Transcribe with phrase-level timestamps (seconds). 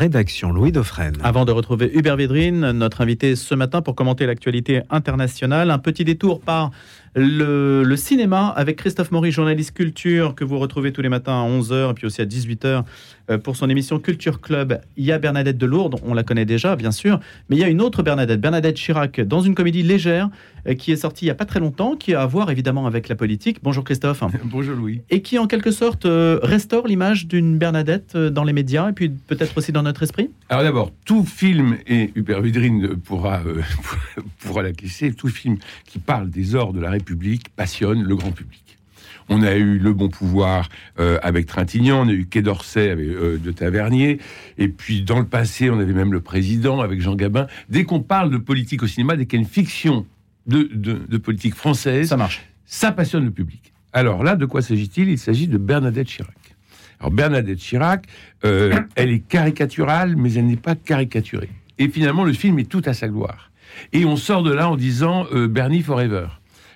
[0.00, 1.12] rédaction, Louis Dauphren.
[1.22, 6.06] Avant de retrouver Hubert Védrine, notre invité ce matin pour commenter l'actualité internationale, un petit
[6.06, 6.70] détour par
[7.14, 11.90] le, cinéma avec Christophe Maury, journaliste culture, que vous retrouvez tous les matins à 11h
[11.90, 12.84] et puis aussi à 18h
[13.30, 14.80] euh, pour son émission Culture Club.
[14.96, 17.18] Il y a Bernadette de Lourdes, on la connaît déjà, bien sûr,
[17.48, 20.30] mais il y a une autre Bernadette, Bernadette Chirac, dans une comédie légère
[20.68, 22.86] euh, qui est sortie il n'y a pas très longtemps, qui a à voir évidemment
[22.86, 23.58] avec la politique.
[23.62, 24.22] Bonjour Christophe.
[24.44, 25.02] Bonjour Louis.
[25.10, 29.08] Et qui en quelque sorte euh, restaure l'image d'une Bernadette dans les médias et puis
[29.08, 30.30] peut-être aussi dans notre esprit?
[30.48, 33.40] Alors d'abord, tout film, et Hubert Vidrine pourra,
[34.38, 36.99] pourra la glisser, tout film qui parle des ors de la République
[37.56, 38.70] passionne le grand public.
[39.32, 40.68] On a eu Le Bon Pouvoir
[40.98, 44.18] euh, avec Trintignant, on a eu Quai d'Orsay avec euh, de Tavernier,
[44.58, 47.46] et puis dans le passé, on avait même le Président avec Jean Gabin.
[47.68, 50.04] Dès qu'on parle de politique au cinéma, dès qu'il y a une fiction
[50.48, 52.42] de, de, politique française, ça marche.
[52.64, 53.72] Ça passionne le public.
[53.92, 55.08] Alors là, de quoi s'agit-il?
[55.08, 56.34] Il, s'agit de Bernadette Chirac.
[56.98, 58.06] Alors Bernadette Chirac,
[58.44, 61.50] euh, elle est caricaturale, mais elle n'est pas caricaturée.
[61.78, 63.52] Et finalement, le film est tout à sa gloire.
[63.92, 66.26] Et on sort de là en disant Bernie Forever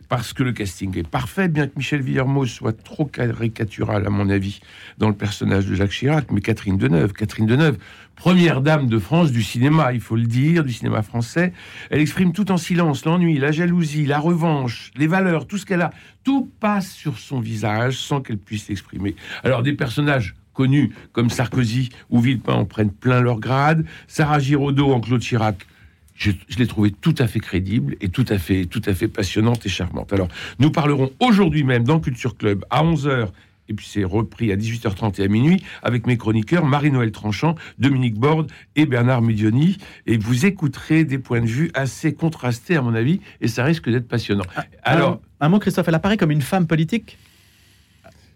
[0.08, 4.28] parce que le casting est parfait, bien que Michel Villermoz soit trop caricatural, à mon
[4.30, 4.60] avis,
[4.98, 7.78] dans le personnage de Jacques Chirac, mais Catherine Deneuve, Catherine Deneuve,
[8.16, 11.52] première dame de France du cinéma, il faut le dire, du cinéma français,
[11.90, 15.82] elle exprime tout en silence, l'ennui, la jalousie, la revanche, les valeurs, tout ce qu'elle
[15.82, 15.90] a,
[16.22, 19.16] tout passe sur son visage sans qu'elle puisse l'exprimer.
[19.42, 24.92] Alors des personnages connus comme Sarkozy ou Villepin en prennent plein leur grade, Sarah Giraudot
[24.92, 25.66] en Claude Chirac
[26.14, 29.66] je, l'ai trouvée tout à fait crédible et tout à fait, tout à fait passionnante
[29.66, 30.12] et charmante.
[30.12, 33.28] Alors, nous parlerons aujourd'hui même dans Culture Club à 11h
[33.68, 38.14] et puis c'est repris à 18h30 et à minuit avec mes chroniqueurs Marie-Noël Tranchant, Dominique
[38.14, 39.78] Borde et Bernard Medioni.
[40.06, 43.88] Et vous écouterez des points de vue assez contrastés, à mon avis, et ça risque
[43.88, 44.44] d'être passionnant.
[44.56, 47.18] Ah, Alors, un, mot, Christophe, elle apparaît comme une femme politique?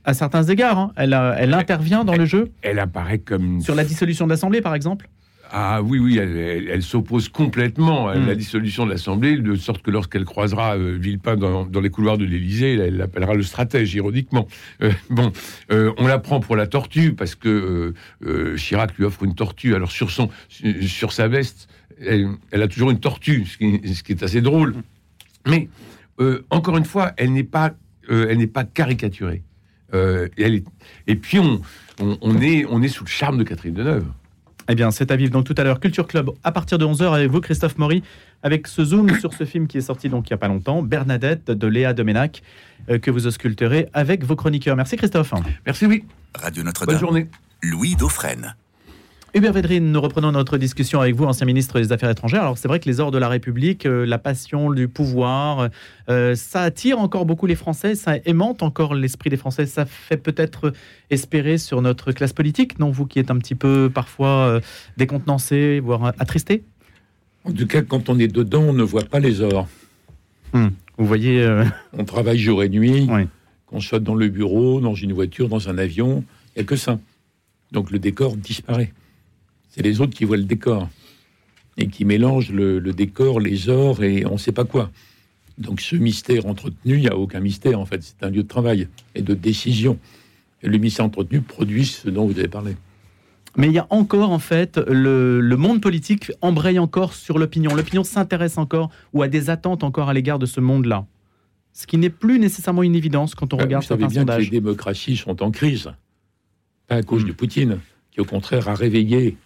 [0.04, 0.78] À certains égards.
[0.78, 0.92] Hein.
[0.96, 2.50] Elle, euh, elle, intervient dans le jeu?
[2.62, 3.60] Elle apparaît comme.
[3.60, 5.10] Sur la dissolution de l'Assemblée, par exemple?
[5.50, 8.36] Ah oui, oui, elle, s'oppose complètement à la hmm.
[8.36, 12.74] dissolution de l'Assemblée, de sorte que lorsqu'elle croisera euh, Villepin dans, les couloirs de l'Élysée,
[12.74, 14.46] elle l'appellera le stratège, ironiquement.
[14.82, 15.32] Euh, bon,
[15.70, 17.94] euh, on la prend pour la tortue, parce que
[18.56, 19.74] Chirac lui offre une tortue.
[19.74, 21.68] Alors sur, son, sur sa veste,
[22.00, 23.56] elle, a toujours une tortue, ce
[24.02, 24.74] qui, est assez drôle.
[25.46, 25.68] Mais,
[26.50, 27.72] encore une fois, elle n'est pas,
[28.10, 29.42] elle n'est pas caricaturée.
[29.92, 30.64] Elle est,
[31.06, 31.62] et puis, on,
[32.00, 34.04] on, est, on est sous le charme de Catherine Deneuve.
[34.70, 35.80] Eh bien, c'est à vivre donc tout à l'heure.
[35.80, 38.02] Culture Club à partir de 11h avec vous, Christophe Maury,
[38.42, 40.82] avec ce zoom sur ce film qui est sorti donc il n'y a pas longtemps,
[40.82, 42.42] Bernadette de Léa Domenac,
[42.90, 44.76] euh, que vous ausculterez avec vos chroniqueurs.
[44.76, 45.32] Merci Christophe.
[45.64, 46.04] Merci, oui.
[46.34, 46.94] Radio Notre-Dame.
[46.94, 47.28] Bonne journée.
[47.62, 48.54] Louis Dauphren.
[49.34, 52.40] Hubert Védrine, nous reprenons notre discussion avec vous, ancien ministre des Affaires étrangères.
[52.40, 55.68] Alors c'est vrai que les ors de la République, euh, la passion du pouvoir,
[56.08, 59.66] euh, ça attire encore beaucoup les Français, ça aimante encore l'esprit des Français.
[59.66, 60.72] Ça fait peut-être
[61.10, 64.60] espérer sur notre classe politique, non Vous qui êtes un petit peu parfois euh,
[64.96, 66.64] décontenancé, voire attristé?
[67.44, 69.68] En tout cas, quand on est dedans, on ne voit pas les ors.
[70.54, 70.68] Hmm.
[70.96, 71.46] Vous voyez...
[71.92, 73.08] On travaille jour et nuit,
[73.66, 76.24] qu'on soit dans le bureau, dans une voiture, dans un avion,
[76.56, 76.98] il n'y a que ça.
[77.72, 78.92] Donc le décor disparaît
[79.68, 80.88] c'est les autres qui voient le décor
[81.76, 84.90] et qui mélangent le, décor, les ors et on ne sait pas quoi.
[85.58, 88.48] Donc ce mystère entretenu, il n'y a aucun mystère en fait, c'est un lieu de
[88.48, 89.98] travail et de décision.
[90.62, 92.74] Et le mystère entretenu produit ce dont vous avez parlé.
[93.56, 97.74] Mais il y a encore, en fait, le, monde politique embraye encore sur l'opinion.
[97.74, 101.06] L'opinion s'intéresse encore ou a des attentes encore à l'égard de ce monde-là.
[101.72, 104.40] Ce qui n'est plus nécessairement une évidence quand on euh, regarde vous savez bien que
[104.40, 105.90] les démocraties sont en crise.
[106.86, 107.28] Pas à cause hmm.
[107.28, 107.78] de Poutine,
[108.12, 109.36] qui au contraire a réveillé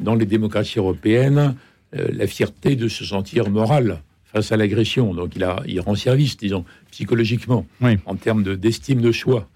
[0.00, 1.54] dans les démocraties européennes
[1.96, 5.12] euh, la fierté de se sentir moral face à l'agression.
[5.12, 7.66] Donc il, a, il rend service, disons, psychologiquement,
[8.06, 9.48] en termes d'estime de, choix.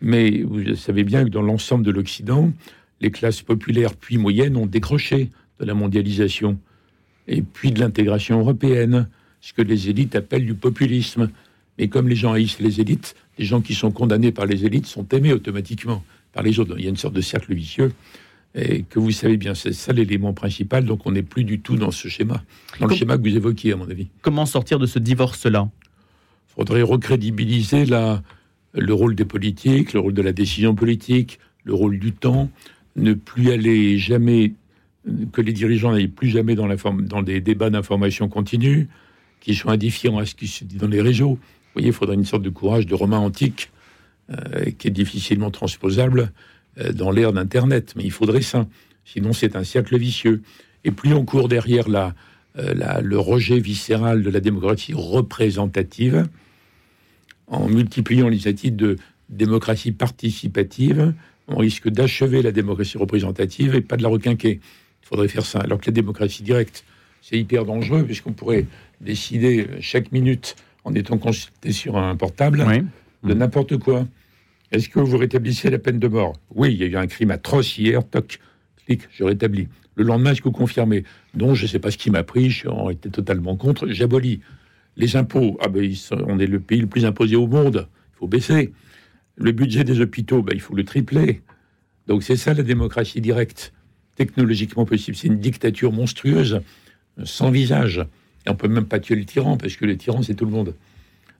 [0.00, 2.50] Mais vous savez bien que dans l'ensemble de l'Occident,
[3.00, 6.58] les classes populaires puis moyennes ont décroché de la mondialisation
[7.28, 9.08] et puis de l'intégration européenne,
[9.40, 11.30] ce que les élites appellent du populisme.
[11.78, 14.86] Mais comme les gens haïssent les élites, les gens qui sont condamnés par les élites
[14.86, 16.74] sont aimés automatiquement par les autres.
[16.76, 17.92] Il y a une sorte de cercle vicieux
[18.54, 20.84] et que vous savez bien, c'est ça l'élément principal.
[20.84, 22.42] Donc on n'est plus du tout dans ce schéma,
[22.80, 24.08] dans le schéma que vous évoquiez, à mon avis.
[24.22, 25.68] Comment sortir de ce divorce-là?
[26.50, 28.22] Il faudrait recrédibiliser la,
[28.72, 32.50] le rôle des politiques, le rôle de la décision politique, le rôle du temps,
[32.96, 34.54] ne plus aller jamais,
[35.32, 38.88] que les dirigeants n'aillent plus jamais dans, la dans des débats d'information continue,
[39.40, 41.34] qui soient indifférents à ce qui se dit dans les réseaux.
[41.34, 43.70] Vous voyez, il faudrait une sorte de courage de romain antique
[44.30, 46.32] euh, qui est difficilement transposable
[46.92, 47.94] dans l'ère d'Internet.
[47.96, 48.66] Mais il faudrait ça.
[49.04, 50.42] Sinon, c'est un cercle vicieux.
[50.84, 52.10] Et plus on court derrière euh,
[52.54, 56.26] la, le rejet viscéral de la démocratie représentative,
[57.46, 58.96] en multipliant les titres de
[59.30, 61.14] démocratie participative,
[61.48, 64.60] on risque d'achever la démocratie représentative et pas de la requinquer.
[65.02, 65.60] Il faudrait faire ça.
[65.60, 66.84] Alors que la démocratie directe,
[67.22, 68.66] c'est hyper dangereux puisqu'on pourrait
[69.00, 72.82] décider chaque minute en étant consulté sur un portable Oui.
[73.24, 74.06] de n'importe quoi.
[74.70, 76.34] Est-ce que vous rétablissez la peine de mort?
[76.54, 78.38] Oui, il y a eu un crime atroce hier, toc,
[78.84, 79.68] clic, je rétablis.
[79.94, 81.04] Le lendemain, est-ce que vous confirmez?
[81.34, 83.88] Non, je ne sais pas ce qui m'a pris, je suis en été totalement contre,
[83.88, 84.40] j'abolis.
[84.96, 85.90] Les impôts, ah ben,
[86.26, 88.72] on est le pays le plus imposé au monde, il faut baisser.
[89.36, 91.40] Le budget des hôpitaux, ben, il faut le tripler.
[92.06, 93.72] Donc c'est ça la démocratie directe,
[94.16, 95.16] technologiquement possible.
[95.16, 96.60] C'est une dictature monstrueuse,
[97.24, 98.04] sans visage.
[98.46, 100.50] Et on peut même pas tuer le tyran, parce que le tyran, c'est tout le
[100.50, 100.74] monde.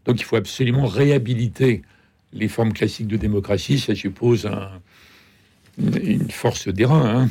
[0.06, 1.82] Donc il faut absolument réhabiliter
[2.32, 3.78] les formes classiques de démocratie.
[3.78, 4.70] Ça suppose un-
[5.78, 7.22] une, force des reins.
[7.24, 7.28] hein.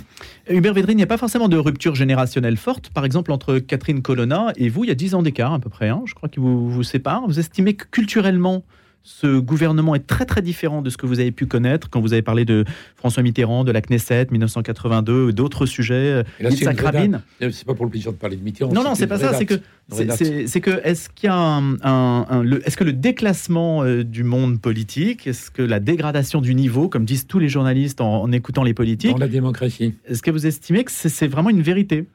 [0.49, 2.89] Hubert Védrine, il n'y a pas forcément de rupture générationnelle forte.
[2.89, 5.69] Par exemple, entre Catherine Colonna et vous, il y a 10 ans d'écart à peu
[5.69, 5.89] près.
[5.89, 6.03] hein.
[6.05, 7.27] Je crois qu'il vous, vous sépare.
[7.27, 8.63] Vous estimez que culturellement,
[9.09, 12.12] ce gouvernement est très très différent de ce que vous avez pu connaître quand vous
[12.12, 12.65] avez parlé de
[12.98, 17.21] François Mitterrand, de la Knesset, 1982, d'autres sujets, Yitzhak Rabin.
[17.39, 18.74] C'est pas pour le plaisir de parler de Mitterrand.
[18.74, 19.33] Non, non, c'est pas ça.
[19.33, 19.56] C'est que,
[19.89, 24.25] c'est- est-ce qu'il y a un, un- un- le- est-ce que le déclassement euh, du
[24.25, 28.31] monde politique, est-ce que la dégradation du niveau, comme disent tous les journalistes en, en
[28.33, 29.95] écoutant les politiques, Dans la démocratie.
[30.06, 32.06] est-ce que vous estimez que c'est vraiment une vérité?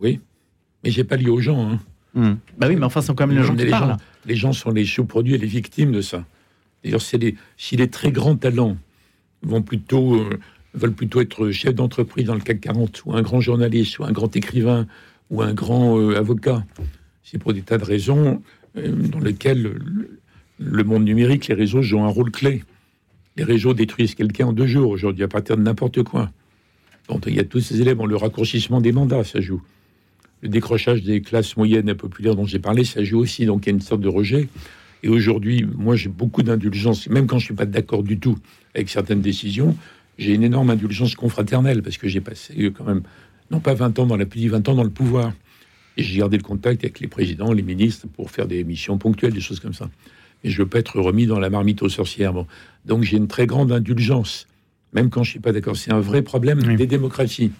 [0.00, 0.18] Oui.
[0.82, 1.70] Mais j'ai pas lié aux gens.
[1.70, 1.78] hein.
[2.58, 3.90] Bah oui, mais enfin, c'est quand même les gens qui les, parlent.
[3.90, 6.24] gens, les gens sont les sous-produits et les victimes de ça.
[6.82, 8.76] D'ailleurs, si les très grands talents
[9.42, 10.38] vont plutôt, euh,
[10.74, 14.12] veulent plutôt être chef d'entreprise dans le CAC 40, ou un grand journaliste, ou un
[14.12, 14.86] grand écrivain,
[15.30, 16.64] ou un grand euh, avocat,
[17.22, 18.42] c'est pour des tas de raisons
[18.76, 20.18] euh, dans lesquelles le,
[20.58, 22.64] le monde numérique, les réseaux jouent un rôle clé.
[23.36, 26.30] Les réseaux détruisent quelqu'un en deux jours aujourd'hui à partir de n'importe quoi.
[27.08, 29.62] Donc il y a tous ces éléments, le raccourcissement des mandats, ça joue.
[30.42, 33.46] Le décrochage des classes moyennes et populaires dont j'ai parlé, ça joue aussi.
[33.46, 34.48] Donc il y a une sorte de rejet.
[35.02, 38.36] Et aujourd'hui, moi, j'ai beaucoup d'indulgence, même quand je suis pas d'accord du tout
[38.74, 39.76] avec certaines décisions,
[40.18, 43.02] j'ai une énorme indulgence confraternelle parce que j'ai passé euh, quand même,
[43.50, 45.32] non pas 20 ans dans la plus 20 ans dans le pouvoir.
[45.96, 49.32] Et j'ai gardé le contact avec les présidents, les ministres pour faire des missions ponctuelles,
[49.32, 49.90] des choses comme ça.
[50.44, 52.32] Et je veux pas être remis dans la marmite aux sorcières.
[52.32, 52.46] Bon.
[52.86, 54.46] Donc j'ai une très grande indulgence,
[54.92, 55.76] même quand je suis pas d'accord.
[55.76, 56.76] C'est un vrai problème Oui.
[56.76, 57.50] des démocraties.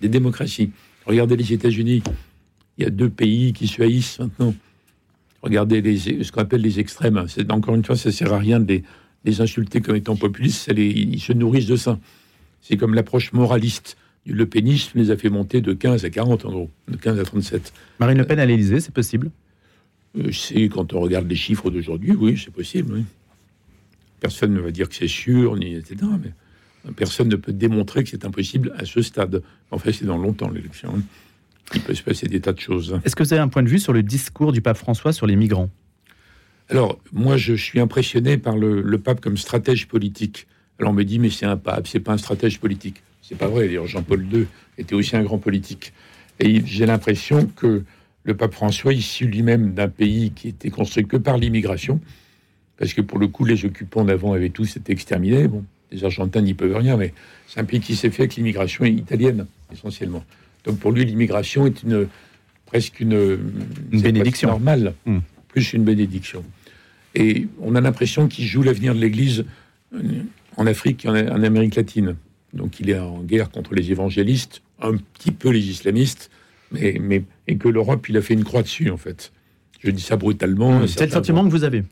[0.00, 0.70] Des démocraties.
[1.06, 2.02] Regardez les États-Unis.
[2.76, 4.54] Il y a deux pays qui se haïssent maintenant.
[5.46, 7.24] Regardez les, ce qu'on appelle les extrêmes.
[7.28, 8.82] C'est, encore une fois, ça sert à rien de les,
[9.24, 10.70] les insulter comme étant populistes.
[10.72, 11.98] les- ils se nourrissent de ça.
[12.62, 13.96] C'est comme l'approche moraliste
[14.26, 17.20] du Le Penisme les a fait monter de 15 à 40, en gros, de 15
[17.20, 17.72] à 37.
[18.00, 19.30] Marine Le Pen à l'Élysée, c'est possible?
[20.18, 22.92] Euh, c'est quand on regarde les chiffres d'aujourd'hui, oui, c'est possible.
[22.94, 23.04] oui.
[24.18, 25.96] Personne ne va dire que c'est sûr, ni etc.
[26.22, 29.42] Mais personne ne peut démontrer que c'est impossible à ce stade.
[29.70, 31.00] En fait, c'est dans longtemps l'élection.
[31.74, 33.00] Il peut se passer des tas de choses.
[33.04, 35.26] Est-ce que vous avez un point de vue sur le discours du pape François sur
[35.26, 35.70] les migrants?
[36.68, 40.46] Alors, moi, je suis impressionné par le, le pape comme stratège politique.
[40.78, 43.02] Alors, on me dit, mais c'est un pape, c'est pas un stratège politique.
[43.22, 43.66] C'est pas vrai.
[43.66, 44.46] D'ailleurs, Jean-Paul II
[44.78, 45.92] était aussi un grand politique.
[46.38, 47.82] Et j'ai l'impression que
[48.24, 52.00] le pape François, issu lui-même d'un pays qui était construit que par l'immigration,
[52.76, 55.48] parce que pour le coup, les occupants d'avant avaient tous été exterminés.
[55.48, 57.14] Bon, les Argentins n'y peuvent rien, mais
[57.46, 60.24] c'est un pays qui s'est fait avec l'immigration italienne, essentiellement.
[60.66, 62.08] Donc, pour lui, l'immigration est une
[62.66, 63.38] presque une,
[63.92, 64.48] bénédiction.
[64.48, 65.18] normale, Hmm.
[65.48, 66.44] plus une bénédiction.
[67.14, 69.44] Et on a l'impression qu'il joue l'avenir de l'Église
[69.94, 69.98] euh,
[70.56, 72.16] en Afrique et en, en Amérique latine.
[72.52, 76.30] Donc il est en guerre contre les évangélistes, un petit peu les islamistes,
[76.72, 79.32] mais, mais et que l'Europe, il a fait une croix dessus, en fait.
[79.82, 80.86] Je dis ça brutalement.
[80.88, 81.84] C'est le sentiment que vous avez.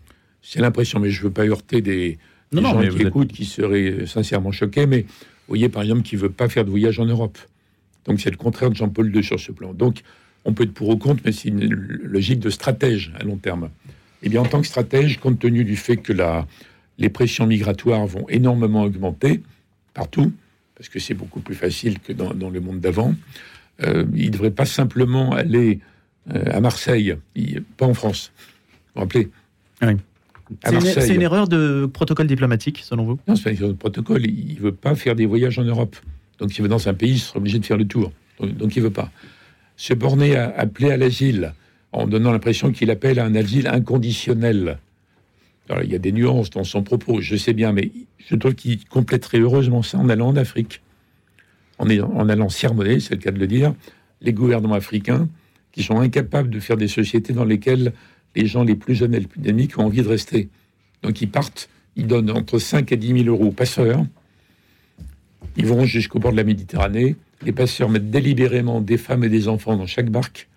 [0.42, 2.18] c'est l'impression, mais je veux pas heurter des,
[2.52, 4.86] Non, des non, gens qui êtes- écoutent, qui seraient sincèrement choqués.
[4.86, 5.06] Mais vous
[5.48, 7.38] voyez, par exemple, qui veut pas faire de voyage en Europe.
[8.06, 9.72] Donc c'est le contraire de Jean-Paul II sur ce plan.
[9.72, 10.02] Donc
[10.44, 13.70] on peut être pour ou contre, mais c'est une logique de stratège à long terme.
[14.22, 16.46] Et bien en tant que stratège, compte tenu du fait que la,
[16.98, 19.42] les pressions migratoires vont énormément augmenter
[19.94, 20.32] partout,
[20.76, 23.14] parce que c'est beaucoup plus facile que dans, dans le monde d'avant,
[23.82, 25.80] euh, il ne devrait pas simplement aller
[26.34, 28.32] euh, à Marseille, il- pas en France.
[28.36, 29.30] Vous vous rappelez
[29.82, 29.94] Oui.
[30.64, 33.18] C'est une, erreur de protocole diplomatique, selon vous?
[33.26, 34.26] Non, c'est pas une question de protocole.
[34.26, 35.96] Il ne veut pas faire des voyages en Europe.
[36.38, 38.12] Donc, s'il va dans un pays, il sera obligé de faire le tour.
[38.40, 39.10] Donc, il ne veut pas.
[39.76, 41.54] Se borner à appeler à l'asile
[41.92, 44.78] en donnant l'impression qu'il appelle à un asile inconditionnel.
[45.82, 48.84] Il y a des nuances dans son propos, je sais bien, mais je trouve qu'il
[48.84, 50.82] compléterait heureusement ça en allant en Afrique,
[51.78, 53.74] en allant sermonner, c'est le cas de le dire,
[54.20, 55.28] les gouvernements africains
[55.72, 57.92] qui sont incapables de faire des sociétés dans lesquelles
[58.36, 60.48] les gens les plus jeunes et les plus dynamiques ont envie de rester.
[61.02, 64.04] Donc, ils partent, ils donnent entre 5 et 10 000 euros aux passeurs.
[65.56, 67.16] Ils vont jusqu'au bord de la Méditerranée.
[67.44, 70.48] Les passeurs mettent délibérément des femmes et des enfants dans chaque barque.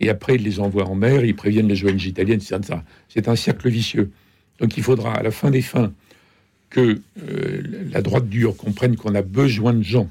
[0.00, 1.24] Et après, ils les envoient en mer.
[1.24, 2.40] Ils préviennent les ONG italiennes.
[2.40, 4.10] C'est un cercle vicieux.
[4.60, 5.92] Donc, il faudra, à la fin des fins,
[6.70, 10.10] que euh, la droite dure comprenne qu'on a besoin de gens.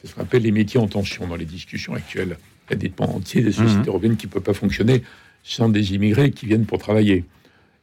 [0.00, 2.36] C'est ce qu'on appelle les métiers en tension dans les discussions actuelles.
[2.68, 3.88] Il y a des pans entiers des sociétés Mhm.
[3.88, 5.02] européennes qui ne peuvent pas fonctionner
[5.42, 7.24] sans des immigrés qui viennent pour travailler.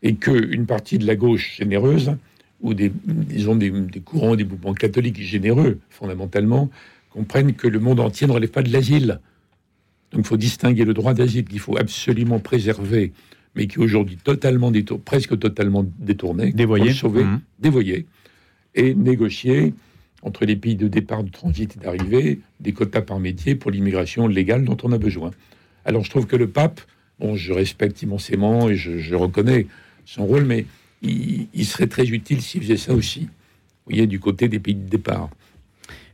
[0.04, 2.16] Et qu'une partie de la gauche généreuse,
[2.66, 6.70] ou des, disons des, des courants, des mouvements catholiques généreux, fondamentalement,
[7.12, 9.20] comprennent que le monde entier ne relève pas de l'asile.
[10.12, 13.14] Donc il faut distinguer le droit d'asile qu'il faut absolument préserver,
[13.56, 16.92] mais qui est aujourd'hui totalement détour- presque totalement détourné, Dévoyé.
[16.92, 17.40] sauver, Mhm.
[17.60, 18.06] dévoyé,
[18.74, 19.74] et négocier
[20.24, 24.28] entre les pays de départ, de transit et d'arrivée des quotas par métier pour l'immigration
[24.28, 25.30] légale dont on a besoin.
[25.86, 26.82] Alors je trouve que le pape,
[27.20, 29.68] bon, je respecte immensément et je, je reconnais
[30.06, 30.66] son rôle, mais
[31.02, 33.22] il, il serait très utile s'il faisait ça aussi.
[33.22, 35.30] Vous voyez, du côté des pays de départ.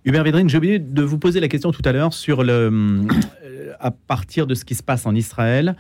[0.04, 3.74] Hubert Védrine, j'ai oublié de vous poser la question tout à l'heure sur le, euh,
[3.80, 5.76] à partir de ce qui se passe en Israël,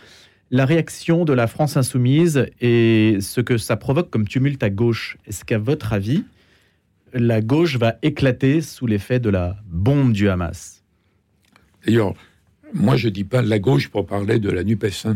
[0.51, 5.17] la réaction de la France insoumise et ce que ça provoque comme tumulte à gauche.
[5.25, 6.24] Est-ce qu'à votre avis,
[7.13, 10.84] la gauche va éclater sous l'effet de la bombe du Hamas?
[11.86, 12.13] D'ailleurs,
[12.74, 15.05] moi je dis pas la gauche pour parler de la NUPES.
[15.05, 15.15] hein.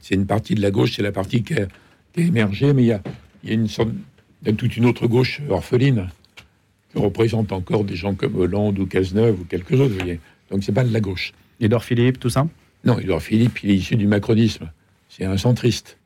[0.00, 1.66] C'est une partie de la gauche, c'est la partie qui a
[2.16, 3.02] émergé, mais il y a,
[3.44, 3.90] il y a une sorte,
[4.44, 6.08] y a toute une autre gauche orpheline
[6.92, 10.20] qui représente encore des gens comme Hollande ou Cazeneuve ou quelques autres, vous voyez.
[10.50, 11.32] Donc c'est pas de la gauche.
[11.60, 12.46] Édouard Philippe, tout ça?
[12.84, 14.70] Non, Édouard Philippe, il est issu du macronisme.
[15.08, 15.98] C'est un centriste.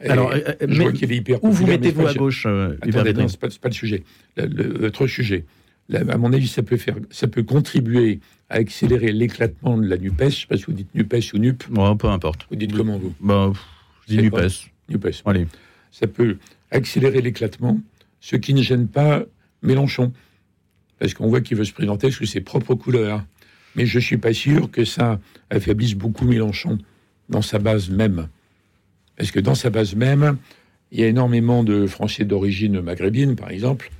[0.00, 3.12] Alors, euh, je mais vois qu'il est hyper Où vous mettez-vous à gauche, euh, Attendez,
[3.12, 4.02] non, c'est pas, c'est pas le sujet.
[4.36, 5.44] Le, le- l'autre sujet.
[5.88, 9.98] Là, à mon avis, ça peut faire, ça peut contribuer à accélérer l'éclatement de la
[9.98, 10.20] Nupes.
[10.24, 11.64] Je sais pas si vous dites Nupes ou Nup.
[11.70, 12.46] Bon, Peu importe.
[12.50, 13.14] Vous dites comment vous?
[13.20, 13.52] Bah,
[14.08, 14.42] je dis C'est quoi
[14.92, 15.22] NUPES.
[15.24, 15.46] Allez.
[15.90, 16.38] Ça peut
[16.70, 17.80] accélérer l'éclatement,
[18.20, 19.24] ce qui ne gêne pas
[19.62, 20.12] Mélenchon,
[20.98, 23.24] parce qu'on voit qu'il veut se présenter sous ses propres couleurs.
[23.74, 25.18] Mais je suis pas sûr que ça
[25.50, 26.78] affaiblisse beaucoup Mélenchon
[27.28, 28.28] dans sa base même,
[29.16, 30.36] parce que dans sa base même,
[30.90, 33.90] il y a énormément de Français d'origine maghrébine, par exemple,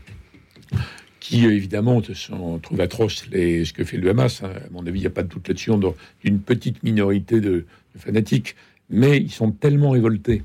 [1.21, 4.43] qui évidemment sont, trouvent atroce les, ce que fait le Hamas.
[4.43, 4.51] hein.
[4.67, 5.71] À mon avis, il n'y a pas de doute là-dessus.
[5.71, 5.95] On doit-
[6.25, 8.57] une petite minorité de, de fanatiques,
[8.91, 10.43] mais ils sont tellement révoltés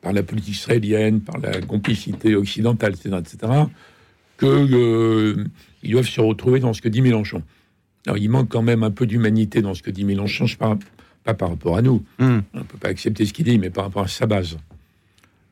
[0.00, 3.52] par la politique israélienne, par la complicité occidentale, etc., etc.,
[4.36, 5.44] que euh,
[5.82, 7.42] doivent se retrouver dans ce que dit Mélenchon.
[8.06, 10.78] Alors, il manque quand même un peu d'humanité dans ce que dit Mélenchon, je parle
[11.24, 12.04] pas par rapport à nous.
[12.18, 12.42] Hum.
[12.54, 14.58] On ne peut pas accepter ce qu'il dit, mais par rapport à sa base.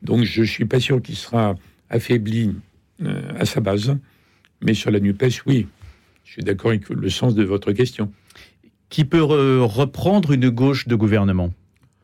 [0.03, 1.55] Donc, je ne suis pas sûr qu'il sera
[1.89, 2.53] affaibli
[3.03, 3.97] euh, à sa base,
[4.61, 5.67] mais sur la NUPES, oui.
[6.23, 8.11] Je suis d'accord avec le sens de votre question.
[8.89, 11.51] Qui peut re- reprendre une gauche de gouvernement?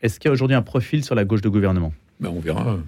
[0.02, 1.94] Est-ce qu'il y a aujourd'hui un profil sur la gauche de gouvernement?
[2.22, 2.80] Ben, on verra.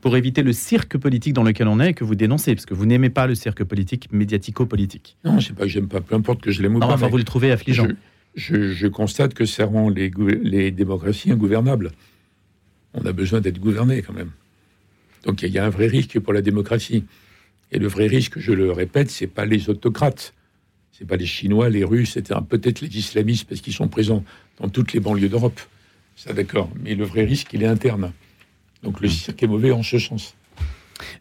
[0.00, 2.74] pour éviter le cirque politique dans lequel on est et que vous dénoncez, parce que
[2.74, 5.16] vous n'aimez pas le cirque politique médiatico-politique.
[5.24, 6.86] Non, c'est pas que j'aime pas, peu importe que je l'aime ou pas.
[6.94, 7.86] enfin, vous le trouvez affligeant.
[8.34, 11.92] Je, je- je constate que ça rend les démocraties ingouvernables.
[12.94, 14.30] On a besoin d'être gouverné quand même.
[15.24, 17.04] Donc il y a un vrai risque pour la démocratie.
[17.70, 20.34] Et le vrai risque, je le répète, c'est pas les autocrates,
[20.92, 22.40] c'est pas les Chinois, les Russes, etc.
[22.46, 24.24] Peut-être les islamistes parce qu'ils sont présents
[24.60, 25.60] dans toutes les banlieues d'Europe.
[26.16, 26.68] Ça d'accord.
[26.82, 28.12] Mais le vrai risque, il est interne.
[28.82, 30.34] Donc le cirque est mauvais en ce sens.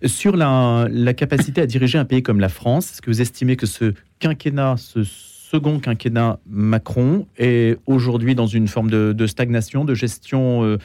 [0.06, 3.56] Sur la, la capacité à diriger un pays comme la France, est-ce que vous estimez
[3.56, 9.84] que ce quinquennat, ce second quinquennat Macron, est aujourd'hui dans une forme de, de stagnation,
[9.86, 10.78] de gestion euh,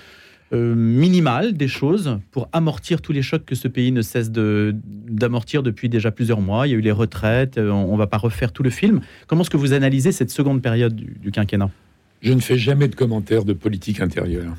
[0.52, 4.74] euh, minimale des choses pour amortir tous les chocs que ce pays ne cesse de-
[4.84, 6.66] d'amortir depuis déjà plusieurs mois?
[6.66, 9.00] Il y a eu les retraites, euh, on ne va pas refaire tout le film.
[9.26, 11.70] Comment est-ce que vous analysez cette seconde période du, du quinquennat?
[12.22, 14.54] Je ne fais jamais de commentaires de politique intérieure.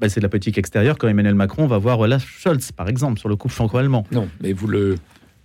[0.00, 3.18] Bah, C'est de la politique extérieure quand Emmanuel Macron va voir Olaf Scholz, par exemple,
[3.18, 4.06] sur le couple franco-allemand.
[4.12, 4.96] Non, mais vous, le,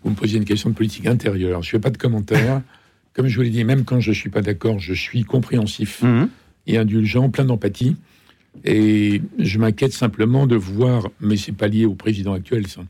[0.04, 1.62] vous me posez une question de politique intérieure.
[1.62, 2.62] Je ne fais pas de commentaires.
[3.14, 6.04] Comme je vous l'ai dit, même quand je ne suis pas d'accord, je suis compréhensif
[6.04, 6.30] Mhm.
[6.68, 7.96] et indulgent, plein d'empathie.
[8.66, 12.82] Et je m'inquiète simplement de voir, mais c'est pas lié au président actuel, ça,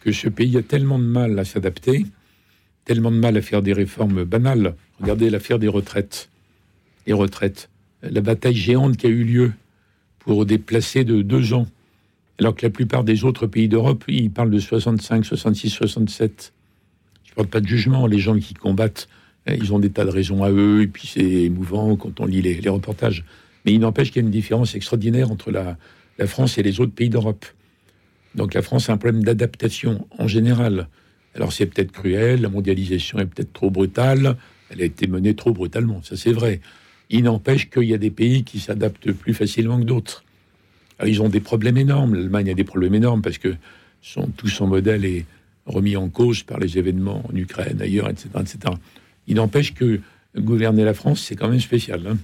[0.00, 2.06] que ce pays a tellement de mal à s'adapter,
[2.84, 4.74] tellement de mal à faire des réformes banales.
[5.00, 6.28] Regardez l'affaire des retraites.
[7.06, 7.68] Les retraites.
[8.02, 9.52] La bataille géante qui a eu lieu
[10.28, 11.66] pour déplacer de deux ans
[12.38, 16.52] alors que la plupart des autres pays d'Europe, ils parlent de 65, 66, 67.
[17.24, 18.06] Je ne parle pas de jugement.
[18.06, 19.08] Les gens qui combattent,
[19.48, 22.26] euh, ils ont des tas de raisons à eux, et puis c'est émouvant quand on
[22.26, 23.24] lit les, reportages.
[23.64, 26.92] Mais il n'empêche qu'il y a une différence extraordinaire entre la France et les autres
[26.92, 27.46] pays d'Europe.
[28.34, 30.88] Donc la France a un problème d'adaptation en général.
[31.34, 34.36] Alors c'est peut-être cruel, la mondialisation est peut-être trop brutale,
[34.68, 36.60] elle a été menée trop brutalement, ça c'est vrai.
[37.10, 40.24] Il n'empêche qu'il y a des pays qui s'adaptent plus facilement que d'autres.
[41.06, 42.14] Ils ont des problèmes énormes.
[42.14, 43.54] L'Allemagne a des problèmes énormes parce que
[44.02, 45.24] son, tout son modèle est
[45.66, 48.28] remis en cause par les événements en Ukraine, ailleurs, etc.
[48.40, 48.58] etc.
[49.26, 50.00] Il n'empêche que
[50.36, 52.06] gouverner la France, c'est quand même spécial.
[52.06, 52.16] hein.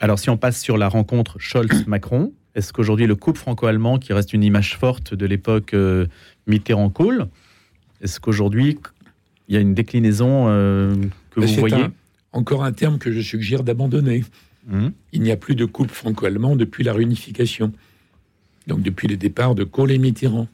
[0.00, 4.32] Alors, si on passe sur la rencontre Scholz-Macron, est-ce qu'aujourd'hui, le couple franco-allemand, qui reste
[4.32, 6.06] une image forte de l'époque euh,
[6.46, 7.28] Mitterrand-Kohl,
[8.00, 8.78] est-ce qu'aujourd'hui,
[9.48, 10.94] il y a une déclinaison euh,
[11.30, 11.74] que Mais vous voyez?
[11.76, 11.92] un-
[12.32, 14.24] encore un terme que je suggère d'abandonner.
[14.70, 17.72] Hum, Il n'y a plus de couple franco-allemand depuis la réunification.
[18.66, 20.48] Donc depuis le départ de Kohl et Mitterrand.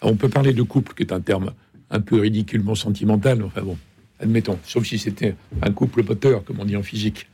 [0.00, 1.52] Alors, on peut parler de couple, qui est un terme
[1.90, 3.76] un peu ridiculement sentimental, enfin bon,
[4.20, 7.28] admettons, sauf si c'était un couple moteur, comme on dit en physique.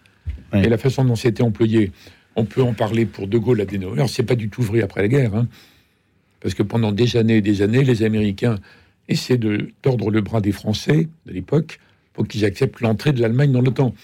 [0.52, 1.90] Et la façon dont c'était employé,
[2.36, 5.08] on peut en parler pour De Gaulle, Adenauer, c'est pas du tout vrai après la
[5.08, 5.48] guerre, hein.
[6.40, 8.58] parce que pendant des années et des années, les Américains
[9.08, 11.80] essaient de tordre le bras des Français de l'époque
[12.14, 13.94] pour qu'ils acceptent l'entrée de l'Allemagne dans l'OTAN.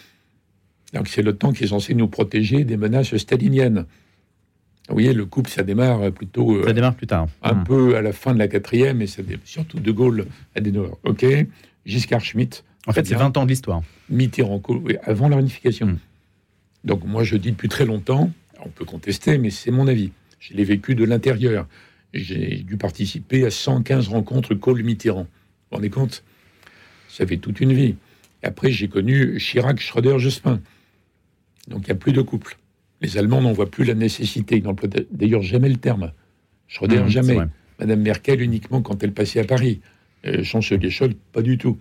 [0.93, 3.87] Donc c'est l'OTAN qui est censé nous protéger des menaces staliniennes.
[4.89, 7.29] Vous voyez, le couple, ça démarre plutôt euh, Ça démarre plus tard.
[7.43, 7.65] un Hum.
[7.65, 10.27] peu à la fin de la quatrième, et ça surtout De Gaulle,
[10.57, 10.91] Adenauer.
[11.05, 11.25] OK
[11.87, 13.25] Giscard Schmitt, En fait, c'est bien.
[13.27, 13.83] 20 ans de l'histoire.
[14.11, 14.61] Mitterrand,
[15.05, 15.87] avant la réunification.
[15.87, 15.99] Mm.
[16.85, 18.31] Donc moi, je dis depuis très longtemps,
[18.65, 20.11] on peut contester, mais c'est mon avis.
[20.41, 21.67] Je l'ai vécu de l'intérieur.
[22.13, 25.23] J'ai dû participer à 115 rencontres Kohl-Mitterrand.
[25.23, 25.29] Vous
[25.71, 26.25] vous rendez compte?
[27.11, 27.97] Ça fait toute une vie.
[28.43, 30.61] Et après, j'ai connu Chirac, Schröder, Jospin.
[31.69, 32.57] Donc il n'y a plus de couple.
[33.01, 34.57] Les Allemands n'en voient plus la nécessité.
[34.57, 36.13] Ils n'emploient d'ailleurs jamais le terme.
[36.69, 37.39] Schröder, c'est jamais.
[37.79, 39.81] Madame Merkel uniquement quand elle passait à Paris.
[40.27, 41.79] Euh, chancelier Scholz, pas du tout.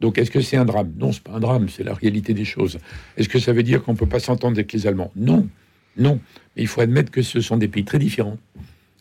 [0.00, 0.92] Donc est-ce que c'est un drame?
[0.96, 2.78] Non, c'est pas un drame, c'est la réalité des choses.
[3.16, 5.10] Est-ce que ça veut dire qu'on peut pas s'entendre avec les Allemands?
[5.16, 5.48] Non,
[5.96, 6.20] non.
[6.54, 8.38] Mais il faut admettre que ce sont des pays très différents,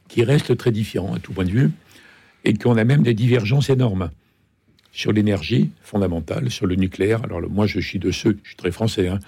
[0.07, 1.69] qui restent très différents à tout point de vue,
[2.45, 4.09] et qu'on a même des divergences énormes
[4.97, 7.23] sur l'énergie fondamentale, sur le nucléaire.
[7.23, 9.19] Alors moi, je suis de ceux, je suis très français, hein,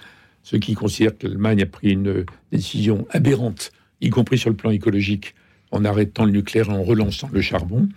[0.42, 4.70] ceux qui considèrent que l'Allemagne a pris une décision aberrante, y compris sur le plan
[4.70, 5.36] écologique,
[5.70, 7.88] en arrêtant le nucléaire et en relançant le charbon.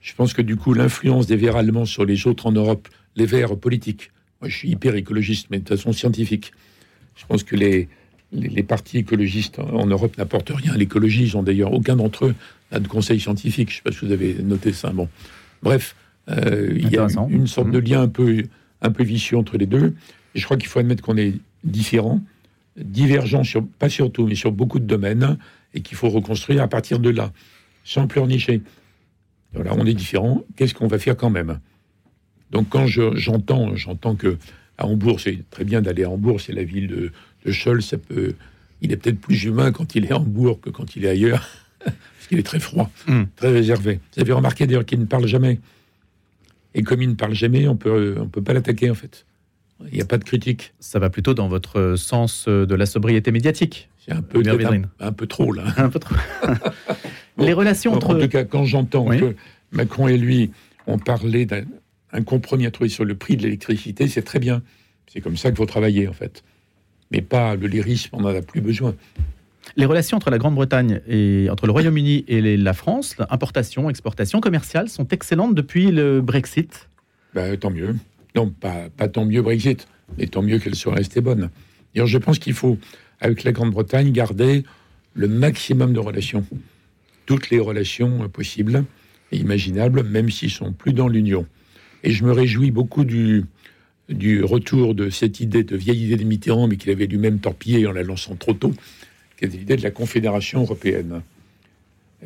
[0.00, 3.26] Je pense que du coup, l'influence des Verts allemands sur les autres en Europe, les
[3.26, 4.10] Verts politiques,
[4.40, 6.50] moi je suis hyper écologiste, mais de façon scientifique.
[7.14, 7.86] Je pense que les,
[8.32, 11.22] les, partis écologistes en, en Europe n'apportent rien à l'écologie.
[11.22, 12.34] Ils ont d'ailleurs aucun d'entre eux
[12.72, 13.70] n'a de conseil scientifique.
[13.70, 14.90] Je ne sais pas si vous avez noté ça.
[14.90, 15.08] Bon,
[15.62, 15.94] bref,
[16.30, 18.42] euh, il y a une sorte de lien un peu,
[18.82, 19.94] un peu vicieux entre les deux.
[20.34, 21.34] Et je crois qu'il faut admettre qu'on est
[21.64, 22.20] différents,
[22.76, 25.36] divergents sur, pas sur tout, mais sur beaucoup de domaines,
[25.74, 27.32] et qu'il faut reconstruire à partir de là,
[27.84, 28.62] sans pleurnicher.
[29.52, 30.44] Voilà, on est différents.
[30.56, 31.58] Qu'est-ce qu'on va faire quand même?
[32.50, 34.36] Donc quand je- j'entends, j'entends que
[34.78, 37.12] à Hambourg, c'est très bien d'aller à Hambourg, c'est la ville de,
[37.44, 38.32] de Scholl, ça peut,
[38.80, 41.46] il est peut-être plus humain quand il est à Hambourg que quand il est ailleurs,
[41.84, 43.22] parce qu'il est très froid, Mm.
[43.36, 44.00] très réservé.
[44.14, 45.58] Vous avez remarqué d'ailleurs qu'il ne parle jamais.
[46.74, 49.26] Et comme il ne parle jamais, on peut, on peut pas l'attaquer en fait.
[49.88, 50.74] Il n'y a pas de critique.
[50.78, 53.88] Ça va plutôt dans votre sens euh, de la sobriété médiatique.
[54.04, 55.64] C'est un peu, un, un peu trop là.
[55.78, 56.14] Un peu trop.
[57.36, 57.44] Bon.
[57.44, 58.14] Les relations En- entre.
[58.16, 59.18] En tout cas, quand j'entends Oui.
[59.20, 59.34] que
[59.72, 60.50] Macron et lui
[60.86, 61.64] ont parlé d'un
[62.12, 64.62] un compromis à trouver sur le prix de l'électricité, c'est très bien.
[65.06, 66.42] C'est comme ça qu'il faut travailler, en fait.
[67.12, 68.94] Mais pas le lyrisme, on n'en a plus besoin.
[69.76, 74.88] Les relations entre la Grande-Bretagne et entre le Royaume-Uni et la France, importation, exportation commerciale,
[74.88, 76.88] sont excellentes depuis le Brexit?
[77.34, 77.94] Ben, tant mieux.
[78.34, 79.86] Non, pas, tant mieux Brexit,
[80.18, 81.50] mais tant mieux qu'elle soit restée bonne.
[81.94, 82.78] D'ailleurs, je pense qu'il faut,
[83.20, 84.64] avec la Grande-Bretagne, garder
[85.14, 86.44] le maximum de relations.
[87.26, 88.84] Toutes les relations possibles
[89.30, 91.46] et imaginables, même s'ils sont plus dans l'Union.
[92.02, 93.44] Et je me réjouis beaucoup du,
[94.08, 97.86] du retour de cette idée, de vieille idée de Mitterrand, mais qu'il avait lui-même torpillée
[97.86, 98.74] en la lançant trop tôt,
[99.48, 101.22] qui l'idée de la Confédération européenne.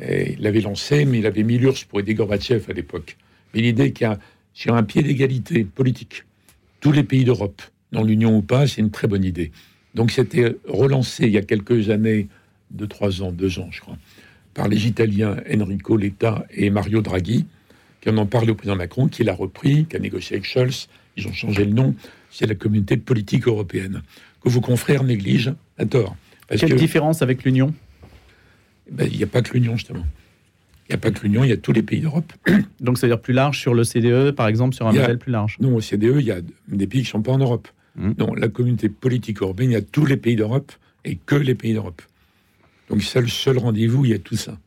[0.01, 3.15] Et il l'avait lancée, mais il avait mis l'URSS pour aider Gorbatchev à l'époque.
[3.53, 4.19] Mais l'idée qu'il a
[4.53, 6.23] sur un pied d'égalité politique,
[6.81, 9.51] tous les pays d'Europe, dans l'Union ou pas, c'est une très bonne idée.
[9.93, 12.27] Donc c'était relancé il y a quelques années,
[12.71, 13.97] deux, trois ans, deux ans, je crois,
[14.53, 17.45] par les Italiens Enrico Letta et Mario Draghi,
[18.01, 20.89] qui en ont parlé au président Macron, qui l'a repris, qui a négocié avec Scholz.
[21.15, 21.95] Ils ont changé le nom.
[22.29, 24.03] C'est la communauté politique européenne,
[24.43, 26.17] que vos confrères négligent à tort.
[26.49, 27.73] Quelle que différence avec l'Union
[28.91, 30.05] ben, il n'y a pas que l'Union, justement.
[30.87, 32.31] Il n'y a pas que l'Union, il y a tous les pays d'Europe.
[32.79, 35.57] Donc, c'est-à-dire plus large sur l'OCDE, par exemple, sur un a- modèle plus large.
[35.59, 37.67] Non, au CDE, il y a des pays qui ne sont pas en Europe.
[37.95, 38.13] Mhm.
[38.19, 40.71] Non, la communauté politique européenne, il y a tous les pays d'Europe
[41.03, 42.03] et que les pays d'Europe.
[42.89, 44.51] Donc c'est le seul rendez-vous, il y a tout ça.
[44.51, 44.59] Donc,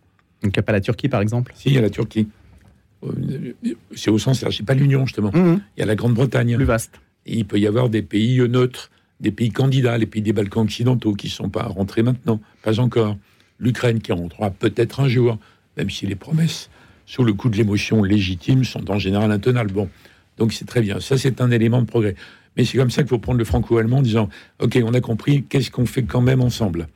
[0.54, 2.26] il n'y a pas la Turquie, par exemple Si, il y a la Turquie.
[3.04, 3.52] Euh,
[3.94, 5.30] C'est au sens, c'est pas l'Union justement.
[5.32, 5.60] Mhm.
[5.76, 6.56] Il y a la Grande-Bretagne.
[6.56, 7.00] Plus vaste.
[7.26, 10.32] Et il peut y avoir des pays euh, neutres, des pays candidats, les pays des
[10.32, 13.16] Balkans occidentaux qui ne sont pas rentrés maintenant, pas encore.
[13.58, 15.38] L'Ukraine qui rentrera peut-être un jour,
[15.76, 16.70] même si les promesses,
[17.06, 19.72] sous le coup de l'émotion légitime, sont en général intenables.
[19.72, 19.88] Bon,
[20.36, 21.00] donc c'est très bien.
[21.00, 22.14] Ça, c'est un élément de progrès.
[22.56, 24.28] Mais c'est comme ça qu'il faut prendre le franco-allemand en disant
[24.60, 26.88] Ok, on a compris, qu'est-ce qu'on fait quand même ensemble?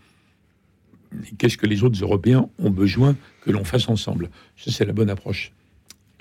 [1.39, 4.31] Qu'est-ce que les autres Européens ont besoin que l'on fasse ensemble?
[4.57, 5.53] Ça, c'est la bonne approche.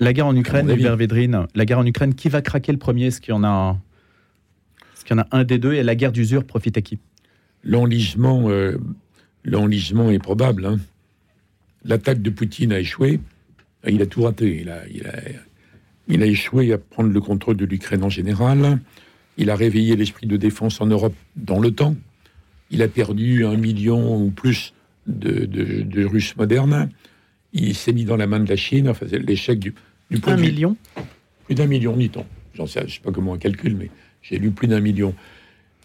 [0.00, 0.68] La guerre en Ukraine.
[0.68, 3.06] Hubert Védrine, la guerre en Ukraine, qui va craquer le premier?
[3.06, 3.80] Est-ce qu'il y en a un?
[5.02, 6.96] Est-ce qu'il y en a un des deux Et la guerre d'usure profite à qui?
[7.64, 8.78] L'enlisement euh,
[9.44, 10.64] l'enlisement est probable.
[10.64, 10.78] hein.
[11.84, 13.18] L'attaque de Poutine a échoué.
[13.88, 14.60] Il a tout raté.
[14.60, 15.12] Il a, il, a,
[16.06, 18.78] il a échoué à prendre le contrôle de l'Ukraine en général.
[19.38, 21.96] Il a réveillé l'esprit de défense en Europe dans le temps.
[22.70, 24.72] Il a perdu un million ou plus
[25.08, 26.90] de, de- de Russes modernes.
[27.52, 28.88] Il s'est mis dans la main de la Chine.
[28.88, 29.74] Enfin, c'est l'échec du,
[30.12, 30.76] du point Un de vue- million?
[31.46, 32.24] Plus d'un million, dit-on.
[32.54, 33.90] J'en sais, je sais pas comment on calcule, mais
[34.22, 35.14] j'ai lu plus d'un million.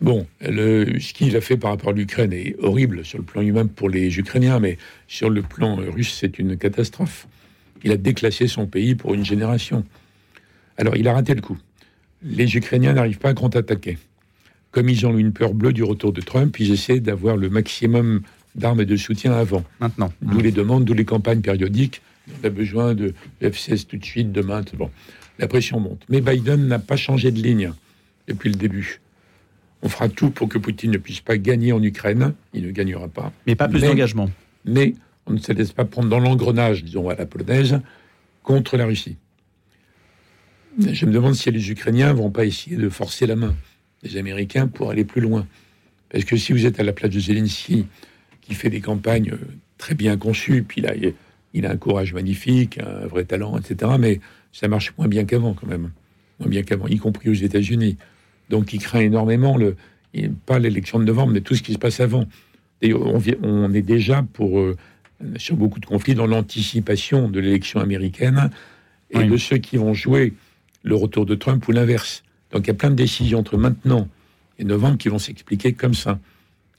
[0.02, 3.42] Bon, le- ce qu'il a fait par rapport à l'Ukraine est horrible sur le plan
[3.42, 7.28] humain pour les Ukrainiens, mais sur le plan russe, c'est une catastrophe.
[7.84, 9.84] Il a déclassé son pays pour une génération.
[10.78, 11.58] Alors, il a raté le coup.
[12.24, 13.98] Les Ukrainiens n'arrivent pas à contre-attaquer.
[14.72, 18.22] Comme ils ont une peur bleue du retour de Trump, ils essaient d'avoir le maximum
[18.56, 19.64] d'armes et de soutien avant.
[19.80, 20.12] maintenant.
[20.22, 22.02] D'où les demandes, d'où les campagnes périodiques.
[22.44, 24.62] On a besoin de F-16 tout de suite, demain.
[24.76, 24.92] Bon,
[25.40, 26.04] la pression monte.
[26.10, 27.72] Mais Biden n'a pas changé de ligne
[28.28, 29.02] depuis le début.
[29.82, 32.34] On fera tout pour que Poutine ne puisse pas gagner en Ukraine.
[32.54, 33.32] Il ne gagnera pas.
[33.46, 34.30] Mais pas plus d'engagement.
[34.66, 34.96] Mais
[35.28, 37.80] on ne se laisse pas prendre dans l'engrenage, disons, à la polonaise,
[38.44, 39.18] contre la Russie.
[40.80, 43.56] Je me demande si les Ukrainiens vont pas essayer de forcer la main
[44.04, 45.48] des Américains pour aller plus loin.
[46.10, 47.86] Parce que si vous êtes à la place de Zelensky,
[48.42, 49.40] qui fait des campagnes euh,
[49.78, 50.94] très bien conçues, puis là,
[51.54, 53.92] il a un courage magnifique, un vrai talent, etc.
[54.00, 54.22] Mais
[54.54, 55.92] ça marche moins bien qu'avant, quand même.
[56.40, 57.98] Moins bien qu'avant, y compris aux États-Unis.
[58.50, 59.76] Donc, il craint énormément, le,
[60.46, 62.26] pas l'élection de novembre, mais tout ce qui se passe avant.
[62.82, 64.76] Et on, est déjà pour, euh,
[65.38, 68.50] sur beaucoup de conflits dans l'anticipation de l'élection américaine
[69.12, 69.28] et Oui.
[69.28, 70.34] de ceux qui vont jouer
[70.84, 72.24] le retour de Trump ou l'inverse.
[72.52, 74.08] Donc il y a plein de décisions entre maintenant
[74.60, 76.20] et novembre qui vont s'expliquer comme ça,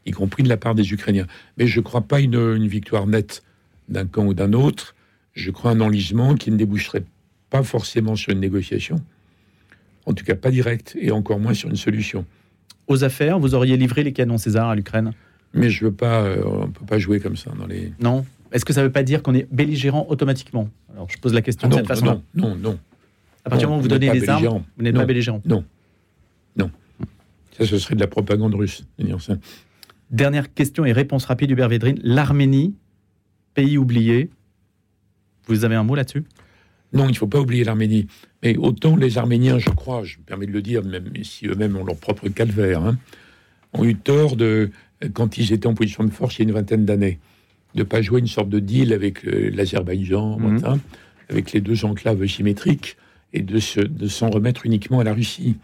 [0.06, 1.26] y compris de la part des Ukrainiens.
[1.58, 3.42] Mais je ne crois pas une, une victoire nette
[3.88, 4.94] d'un camp ou d'un autre.
[5.34, 7.04] Je crois un enlisement qui ne déboucherait
[7.50, 8.96] pas forcément sur une négociation,
[10.08, 12.24] en tout cas pas directe, et encore moins sur une solution.
[12.86, 15.12] Aux affaires, vous auriez livré les canons César à l'Ukraine?
[15.54, 17.92] Mais je veux pas, euh, on peut pas jouer comme ça dans les.
[18.00, 20.68] Non Est-ce que ça ne veut pas dire qu'on est belligérant automatiquement?
[20.94, 22.04] Alors, je pose la question Ah de non, cette façon.
[22.06, 22.78] non, non, non.
[23.44, 25.00] À partir du moment où vous Non, donnez les armes, vous n'êtes Non.
[25.00, 25.42] pas belligérant.
[27.58, 28.84] Ça, ce serait de la propagande russe.
[29.18, 29.36] ça.
[30.12, 31.98] Dernière question et réponse rapide, Hubert Védrine.
[32.04, 32.76] L'Arménie,
[33.54, 34.30] pays oublié.
[35.48, 36.22] Vous avez un mot là-dessus?
[36.92, 38.06] Non, il ne faut pas oublier l'Arménie.
[38.42, 41.76] Mais autant les Arméniens, je crois, je me permets de le dire, même si eux-mêmes
[41.76, 42.98] ont leur propre calvaire, hein,
[43.74, 44.70] ont eu tort de,
[45.12, 47.18] quand ils étaient en position de force il y a une vingtaine d'années,
[47.74, 50.80] de ne pas jouer une sorte de deal avec euh, l'Azerbaïdjan, Mhm.
[51.28, 52.96] avec les deux enclaves symétriques,
[53.34, 55.56] et de se- de s'en remettre uniquement à la Russie.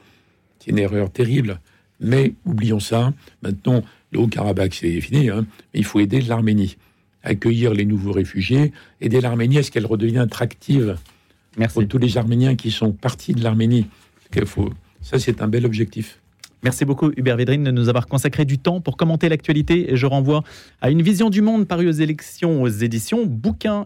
[0.58, 1.60] C'est une erreur terrible.
[2.00, 3.14] Mais oublions ça.
[3.42, 3.82] Maintenant,
[4.12, 5.30] le Haut-Karabakh, c'est fini.
[5.30, 6.76] hein, mais il faut aider l'Arménie.
[7.22, 10.96] Accueillir les nouveaux réfugiés, aider l'Arménie à ce qu'elle redevienne attractive
[11.56, 11.74] Merci.
[11.78, 13.86] pour tous les Arméniens qui sont partis de l'Arménie.
[14.46, 16.18] faut- Ça, c'est un bel objectif.
[16.62, 20.06] Merci beaucoup Hubert Védrine de nous avoir consacré du temps pour commenter l'actualité et je
[20.06, 20.42] renvoie
[20.80, 23.82] à une vision du monde parue aux élections aux éditions bouquins